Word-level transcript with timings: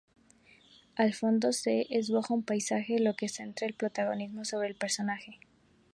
Al 0.95 1.13
fondo 1.13 1.51
se 1.53 1.85
esboza 1.91 2.33
un 2.33 2.41
paisaje, 2.41 2.97
lo 2.99 3.13
que 3.13 3.29
centra 3.29 3.67
el 3.67 3.75
protagonismo 3.75 4.45
sobre 4.45 4.67
el 4.69 4.73
personaje. 4.75 5.39